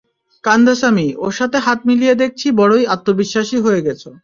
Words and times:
কান্দাসামি, 0.43 1.07
ওর 1.17 1.33
সাথে 1.39 1.57
হাত 1.59 1.79
মিলিয়ে 1.87 2.15
দেখছি 2.15 2.47
বড়োই 2.51 2.83
আত্মবিশ্বাসী 2.95 3.57
হয়ে 3.65 3.81
গেছো। 3.87 4.09